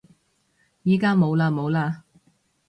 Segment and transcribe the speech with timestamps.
[0.83, 2.01] 而家冇嘞冇嘞